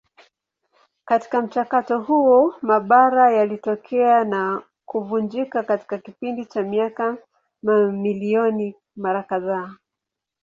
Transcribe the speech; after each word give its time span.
Katika 1.05 1.41
mchakato 1.41 1.99
huo 1.99 2.55
mabara 2.61 3.31
yalitokea 3.31 4.23
na 4.23 4.61
kuvunjika 4.85 5.63
katika 5.63 5.97
kipindi 5.97 6.45
cha 6.45 6.61
miaka 6.63 7.17
mamilioni 7.63 8.75
mara 8.95 9.23
kadhaa. 9.23 9.75